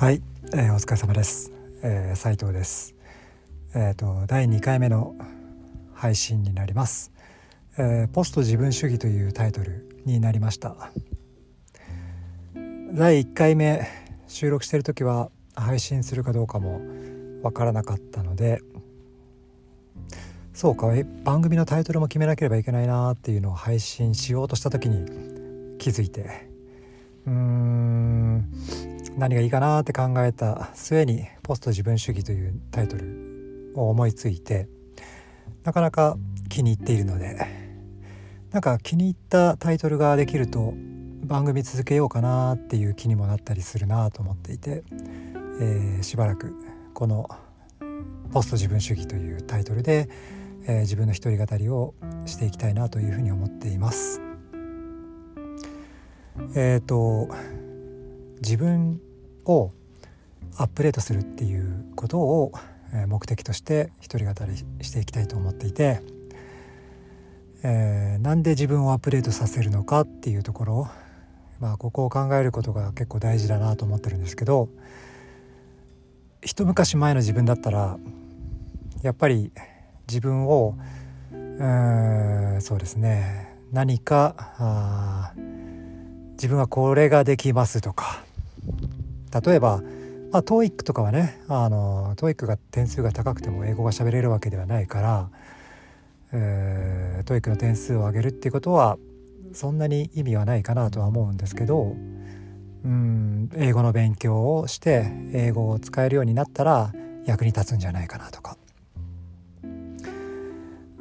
[0.00, 1.50] はい、えー、お疲れ様です。
[1.82, 2.94] えー、斉藤です。
[3.74, 5.16] えっ、ー、と第2回目の
[5.92, 7.10] 配信になります、
[7.76, 8.08] えー。
[8.08, 10.92] ポスト自分主義というタイトルになりました。
[12.92, 13.88] 第1回目
[14.28, 16.80] 収録してる時は配信するかどうかも
[17.42, 18.60] わからなかったので、
[20.54, 20.86] そうか
[21.24, 26.48] 番組のタイトルも決めなければいけないなっていうのを配信しようとした時に気づいて、
[27.26, 28.48] うーん
[29.18, 34.68] 何がいいかなって考えた末に「ポスト自分主義」というタイトルを思いついて
[35.64, 36.16] なかなか
[36.48, 37.36] 気に入っているので
[38.52, 40.72] なんか気に入ったタイトルができると
[41.24, 44.84] 番組続けようかなっていう気にもなったりするなと思っていて、
[45.60, 46.54] えー、しばらく
[46.94, 47.28] この
[48.32, 50.08] 「ポスト自分主義」というタイトルで、
[50.62, 51.94] えー、自分の一人語りを
[52.24, 54.22] していきたいなというふうに思っています。
[56.54, 57.28] えっ、ー、と
[58.40, 59.00] 自分
[59.48, 59.72] を
[60.56, 62.52] アップデートするっていうことを
[63.06, 66.00] 目的として一人語りしていきたいと思っていて、
[67.62, 70.88] えー、なんで自分をアップデートさせるのかっていうところ、
[71.60, 74.68] まあ、ここを考えることが結構大事だなと思ってるんですけど
[76.42, 77.98] 一昔前の自分だったら
[79.02, 79.52] やっぱり
[80.08, 80.78] 自分を
[81.30, 85.34] うんそうですね何か
[86.32, 88.27] 自分はこれができますとか
[89.30, 89.82] 例えば、
[90.32, 95.30] まあ、TOEIC とかはねあの TOEIC が点数が高くても英語が喋れるわけではないから、
[96.32, 98.98] えー、TOEIC の点数を上げるっていうことは
[99.52, 101.96] そんなに意味はないかなとは思うんですけど
[102.84, 106.92] うん英語の勉強をして英語を使えるようになったら
[107.24, 108.56] 役に立つんじゃないかなとか。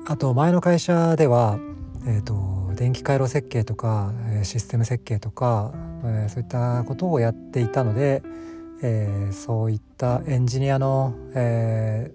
[0.10, 1.60] あと前の会社では、
[2.06, 8.24] えーと電気回路設計とかシステム設計とかえ、そういったことをやっていたので、
[8.82, 12.12] えー、そういったエンジニアの、え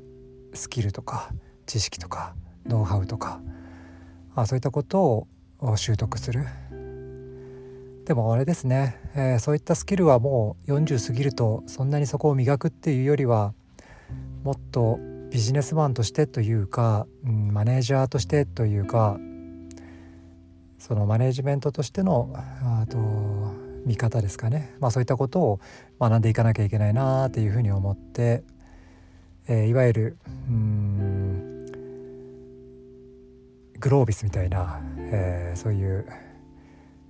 [0.53, 1.31] ー、スキルとか
[1.67, 2.35] 知識とか
[2.67, 3.41] ノウハウとか
[4.35, 5.27] あそういったこと
[5.59, 6.47] を習得する。
[8.05, 13.55] でもあれですね、え、そういったスキルはもう40過ぎるとそんなにそこを磨くっていうよりは
[14.43, 14.99] もっと
[15.31, 19.19] ビジネスマンとしてというか、うん、マネージャーとしてというか
[20.79, 25.61] そのマネジメントとしてのあと見方ですかね、まあ、そういったことを
[26.01, 28.43] 学んでいかなきゃいけないなっていうふうに思って、
[29.49, 30.17] えー、いわゆる
[33.81, 36.07] グロービスみたいな、えー、そういう、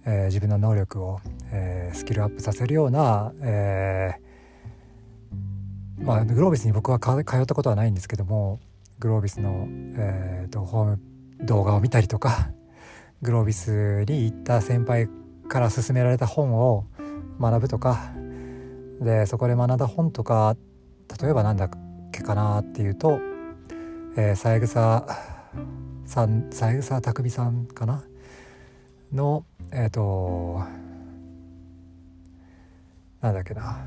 [0.06, 1.21] えー、自分の能力を、
[1.53, 8.59] えー、スキルアップさせるような、えーまあ、グロービスに僕は通ったことはないんですけども
[8.99, 9.66] グロービスの、
[9.97, 11.00] えーと、ホーム
[11.43, 12.50] 動画を見たりとか
[13.21, 15.09] グロービスに行った先輩
[15.52, 16.86] から勧められた本を
[17.38, 18.14] 学ぶとか
[19.02, 20.56] でそこで学んだ本とか
[21.20, 21.70] 例えば何だっ
[22.10, 23.20] けかなっていうと、
[24.16, 25.04] えー、三枝さ
[26.24, 28.02] ん三枝匠さんかな？
[29.12, 30.62] のえっ、ー、と
[33.20, 33.84] なんだっけな？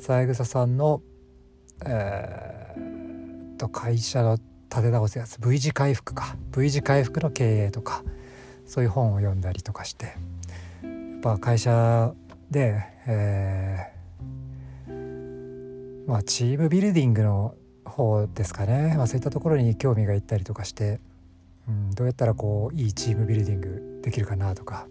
[0.00, 1.02] 三枝さんの
[1.84, 4.36] えー、と会社の
[4.70, 6.36] 立て直すやつ V 字回復か。
[6.56, 8.04] V 字回復の経営とか。
[8.70, 12.14] そういう本を読んだりとかしてやっぱ会社
[12.52, 21.00] で、えー、まあ、チームビルディングの方ですかね、まあ、そういったところに興味がいったりとかして、
[21.68, 24.86] うん、どうやったらこういいチームビルディングできるかなとか。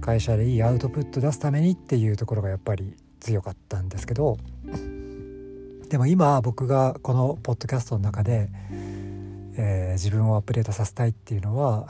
[0.00, 4.38] 会社でいいアウトプット出すためにっていうところがやっぱり強かったんですけど
[5.88, 8.48] でも今僕がこのポッドキャストの中で
[9.56, 11.86] えー、自分をアップデートさせたいっていうのは、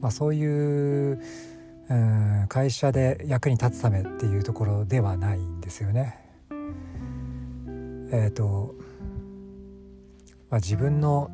[0.00, 1.20] まあ、そういう、
[1.88, 6.18] うん、会社で役に立つためっていうところではないんですよね。
[8.10, 8.74] え、ー、と、
[10.50, 11.30] まあ、自分の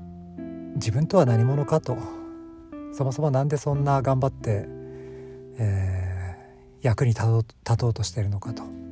[0.77, 1.99] 自分とは何者かと
[2.93, 4.67] そもそも何でそんな頑張って、
[5.59, 7.45] えー、役に立
[7.77, 8.88] とうとしてるのかと。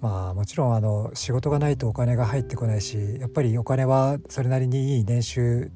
[0.00, 5.70] まあもちろんあの仕事がないとお金が入ってこないしやっぱりお金はそれなりにいい年収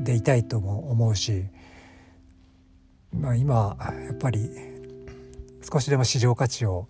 [0.00, 1.44] でいたいとも思うし、
[3.12, 4.50] まあ、今やっぱり
[5.62, 6.88] 少しでも市場価値を、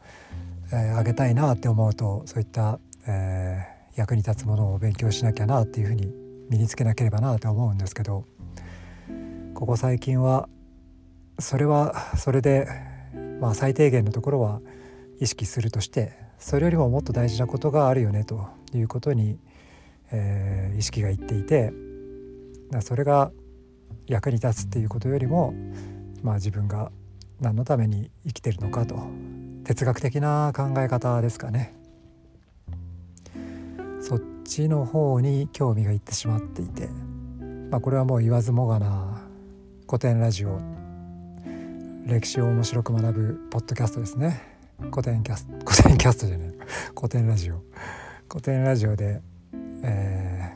[0.73, 6.13] えー、上げたいなって思うとそういった、えー、役に立つものを勉強しなきゃなっていうふうに
[6.49, 8.25] 身につけなければなと思うんですけど
[9.55, 10.49] ここ最近は
[11.39, 12.69] それはそれで、
[13.41, 14.61] まあ、最低限のところは
[15.21, 19.39] 意識するとしてそれよりももっと大事なことがあるよねということに、
[20.13, 21.73] えー、意識がいっていて
[22.83, 23.33] それが
[24.07, 25.55] 役に立つっていうことよりも、
[26.23, 26.93] まあ、自分が
[27.41, 28.95] 何のために生きてるのかと
[29.65, 31.75] 哲学的な考え方ですかね。
[34.03, 36.89] そっちの方に興味がいってしまっていて、
[37.71, 39.19] まあ、これはもう言わずもがな
[39.87, 40.61] 古典ラジオ
[42.05, 44.54] 歴史を面白く学ぶポッドキャストですね。
[44.91, 46.55] 古典キャス 古典キャストじゃない。
[46.97, 47.63] 古典ラジオ。
[48.29, 49.23] 古典ラジオで、
[49.83, 50.53] え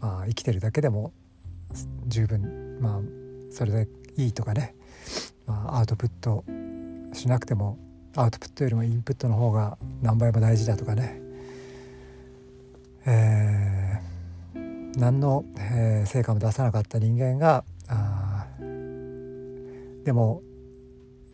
[0.00, 1.12] ー、まあ、生きてるだけでも
[2.06, 3.00] 十分まあ
[3.50, 4.74] それでいいとかね、
[5.46, 6.44] まあ、アウトプット
[7.12, 7.78] しなくても
[8.14, 11.20] アウトプットよりもインプットの方が何倍も大事だとかね、
[13.06, 18.46] えー、何の、えー、成果も出さなかった人間があ
[20.04, 20.42] でも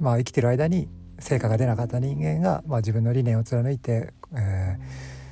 [0.00, 4.78] まあ生きてる間に成果が出なかった人間が、まあ、自分の理念を貫いて、え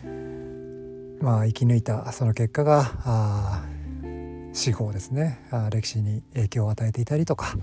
[0.04, 3.64] ー、まあ、生き抜いたその結果があ
[4.52, 5.40] 死後ですね。
[5.50, 7.56] あ歴史に影響を与えていたりとか。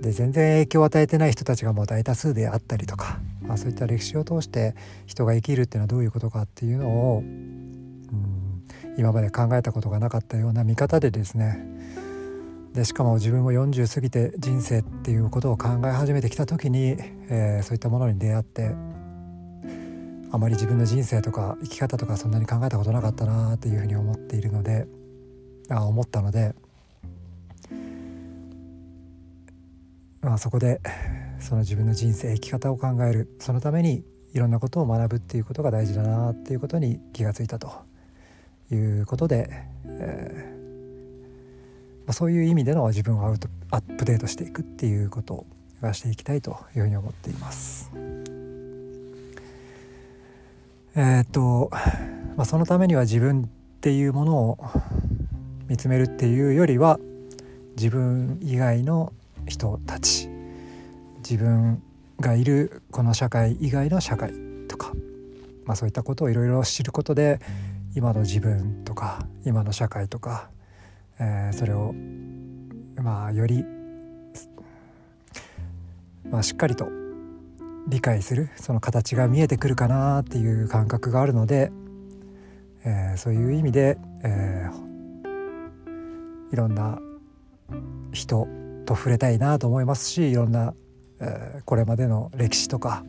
[0.00, 4.74] で全然影響を与えてない人たちがもう大多数であったりとか、まあ、そういった歴史を通して
[5.06, 8.64] 人が生きるっていうのはどういうことかっていうのを、うん、
[8.96, 11.62] 今まで考えたことがなかったような見方でですね
[12.72, 16.96] でしかも自分も40過ぎて人生っていうことを考え始めてきた時に、
[17.28, 18.74] えー、そういったものに出会って
[20.32, 24.86] あまり自分の人生とか生き方とかそんなに考えたことなかったなっていうふうに思っているので
[25.68, 26.54] あ思ったので、
[30.20, 30.80] まあ、そこで
[31.40, 33.34] その自分の人生生き方を考える。
[33.40, 37.72] そのためにいろんなことを学ぶっていうことが大事だなっていうことに気がついたと
[38.70, 39.48] いうことで、
[39.86, 40.59] えー
[42.10, 45.46] まあ、そういう意味での自分をアウトアップデートしていくっていうこと
[45.80, 47.88] をしていきたいというふうに思っています。
[50.96, 51.70] えー、っと、
[52.36, 53.46] まあ、そのためには自分っ
[53.80, 54.58] ていうものを
[55.68, 56.98] 見つめるっていうよりは
[57.76, 59.12] 自分以外の
[59.46, 60.28] 人たち
[61.18, 61.80] 自分
[62.18, 64.32] がいるこの社会以外の社会
[64.66, 64.94] とか、
[65.64, 67.38] まあ、そういったことをいろいろ知ることで
[67.94, 70.50] 今の自分とか今の社会とか
[71.20, 71.94] えー、それを
[72.96, 73.64] まあより、
[76.30, 76.88] まあ、しっかりと
[77.86, 81.70] 理解するその形が見えてくるかなっていう感覚があるので、
[82.84, 86.98] えー、そういう意味で、えー、いろんな
[88.12, 88.48] 人
[88.86, 90.74] と触れたいなと思いますしいろんな、
[91.20, 93.04] えー、これまでの歴史とか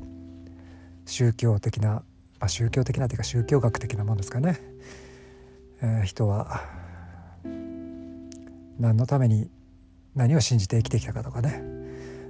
[1.06, 2.04] 宗教的な、ま
[2.42, 4.60] あ、宗教的なというか宗教学的なものですかね、
[5.81, 6.81] えー、人は
[8.81, 9.50] 何のために
[10.16, 11.63] 何を信じて生きてきたかとかね、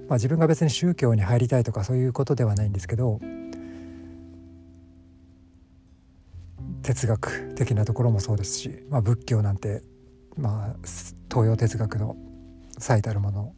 [0.08, 3.20] まあ、自分が別に宗教に入りたいとかそういうことではないんですけど
[6.84, 9.82] 哲学的なところもそうですし、まあ、仏教なんて、
[10.38, 10.76] まあ、
[11.30, 12.18] 東洋哲学の
[12.78, 13.54] 最たるもの、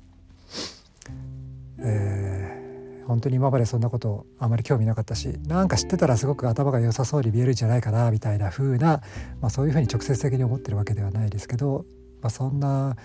[1.80, 9.01] えー、本当に今までそんなことあまり興味なかったしなんか知ってたらすごく頭が良さそうに見えるんじゃないかなみたいな風な、
[9.42, 11.86] まあ、そういうふうに直接的に思ってるわけではないですけど
[12.24, 12.96] まあ、そんな、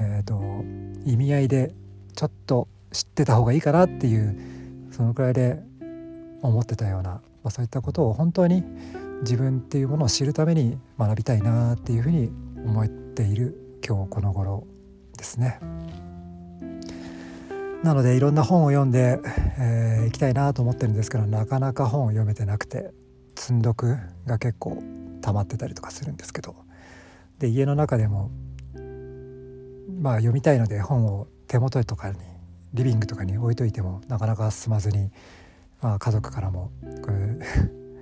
[0.00, 0.64] えーと、
[1.08, 1.72] 意味合いで
[2.16, 4.36] ちょっと知ってた方がいいかなっていう
[4.90, 5.62] そのくらいで
[6.42, 8.64] 思ってたような、まあ、そういったことを本当に
[9.22, 12.30] 自分っていうものを知るために学びたいなっていうふうに
[12.66, 14.66] 思っている今日この頃
[15.16, 15.60] ですね。
[17.84, 19.28] なのでいろんな本を読んでい、
[19.58, 22.92] えー、きたいなと思ってるんですけどなかなか本を読めてなくて
[23.36, 24.82] 積んどくが結構
[25.20, 26.56] 溜まってたりとかするんですけど
[27.38, 28.30] で家の中でも
[30.04, 32.18] まあ読みたいので本を手元とかに
[32.74, 35.10] リビングとかに置いといてもなかなか進まずに、
[35.80, 36.70] まあ、家族からも
[37.02, 37.38] これ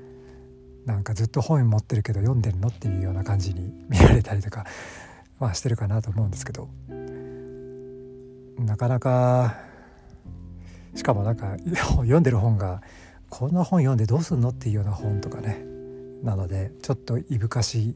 [0.85, 4.67] なんかずっと本持ってるけど読んでるのっていうような感じに見られたりとか、
[5.39, 6.69] まあ、してるかなと思うんですけど。
[8.59, 9.57] なかなか
[10.97, 12.83] しかもなんか読んでる本が
[13.31, 15.65] こんな本読んでどうすんのっていうような本とかね
[16.23, 17.95] なのでちょっといぶかしい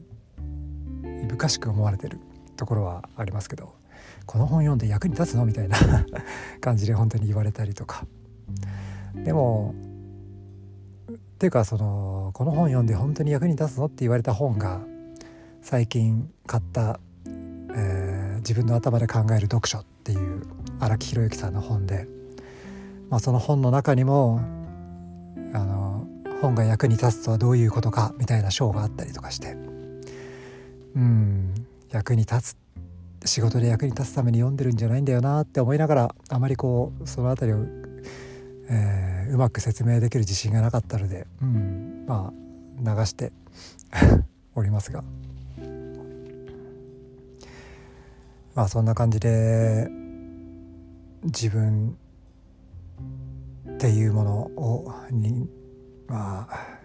[1.23, 2.19] いぶかしく思われてる
[2.55, 3.76] ところはありますけど。
[4.25, 5.45] この本読んで役に立つの？
[5.45, 5.77] みたいな
[6.61, 8.05] 感じで本当に言われたりとか。
[9.23, 9.73] でも
[11.11, 13.85] っていうかそのこの本読んで本当に役に立つの？
[13.85, 14.81] って言われた本が
[15.61, 20.43] 最近買った、えー、自分の頭で考える読書っていう
[20.79, 22.07] 荒木宏之さんの本で、
[23.09, 24.39] まあ、その本の中にも
[25.53, 26.07] あの
[26.41, 29.57] 本が役に立つとはどういうことかみたいな章があったりとかして
[30.95, 31.53] うん
[31.91, 32.57] 役に立つ
[33.25, 37.65] 仕事で役に立つために読んでるんじゃないんだよなって思いながらあまりこうその辺りを、
[38.69, 43.31] えー、うまく説明できる自信がなかったので、うん、まあ流して
[44.55, 45.03] おりますが。
[48.55, 49.87] まあそんな感じで
[51.23, 51.95] 自分
[53.69, 55.47] っていうものをに
[56.07, 56.77] まあ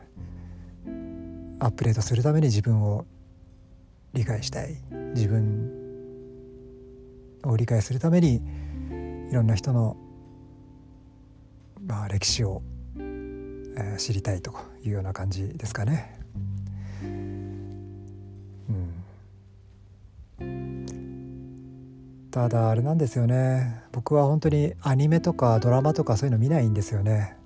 [1.60, 3.06] アップデートするために自分を
[4.12, 4.76] 理解したい。
[5.14, 5.61] 自分
[7.44, 8.42] を理解するために
[9.30, 9.96] いろんな人の、
[11.86, 12.62] まあ、歴史を、
[12.96, 16.20] えー、知りたいというような感じですかね。
[20.40, 20.86] うん、
[22.30, 27.36] ただあれなんですよね僕は本当にアニメとかドラマとかそういうの見ないんですよね。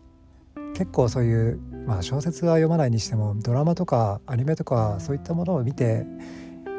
[0.75, 6.05] 結構そういう、まあ、小説は読まないにしてもドラマとかアニメとかそういったものを見て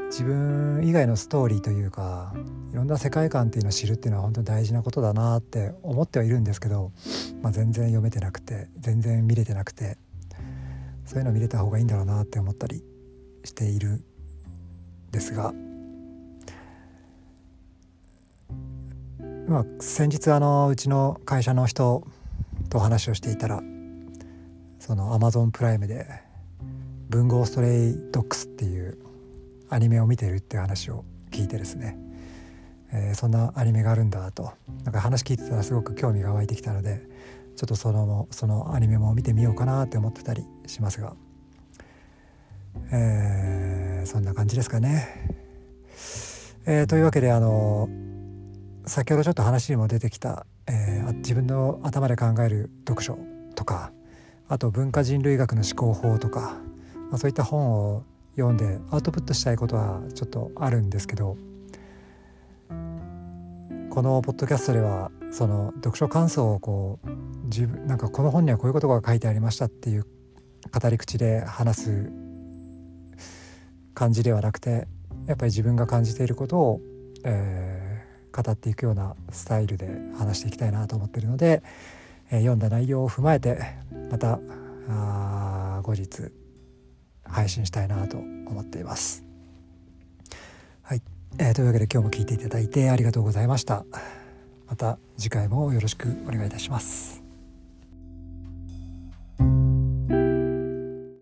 [0.08, 2.34] 自分以外のストーリーというか
[2.72, 6.92] いろんな世界観っていうのを知るっていうのは本当に大事なことだなって思ってはいるんですけど、
[7.42, 9.98] まあ、全然読めてなくて全然見れてなくて
[11.06, 12.84] そういうの見れた方がいいんだろうなって思ったり
[13.44, 14.04] しているん
[15.12, 15.54] ですが。
[19.48, 22.06] まあ、先日あのうちの会社の人
[22.70, 23.62] と話をしていたら
[24.78, 26.06] そのアマゾンプライムで
[27.08, 28.98] 「文豪ストレイドックス」っていう
[29.70, 31.98] アニメを見てるっていう話を聞いてですね、
[32.92, 34.52] えー、そんなアニメがあるんだと。
[34.84, 37.02] なんか話聞いてたらすごく興味が湧いてきたので
[37.56, 41.16] ちょっとそのそのアニメも見てみようかなって思ってたりしますが、
[42.92, 45.08] えー、そんな感じですかね。
[46.66, 47.90] えー、というわけであの
[48.86, 53.18] 先ほどちょっと話にも出てきた、えー、自分の頭で考える読書
[53.56, 53.92] とか
[54.50, 56.58] あと文化人類学の思考法とか、
[57.10, 58.04] まあ、そういった本を
[58.38, 61.38] 読んでアウトプットしたいことはちょっとあるんですけど
[63.90, 67.10] このポッドキャストではその読書感想をこう
[67.46, 70.06] 自分なんかこの本にはこういうことが書いてありましたっていう
[70.72, 72.12] 語り口で話す
[73.96, 74.88] 感じではなくて
[75.26, 76.82] やっぱり自分が感じていることを、
[77.24, 81.64] えー、語っていくようなスタイルで話していきたいなと思ってるので、
[82.30, 83.60] えー、読んだ内容を踏まえて
[84.12, 84.40] また
[85.82, 86.32] 後日
[87.30, 89.24] 配信したいなと思っています。
[90.82, 91.02] はい、
[91.38, 93.86] えー、というわけで今日も聞いていただいてありがとうございました。
[94.68, 97.17] また次回もよろしくお願いいたします。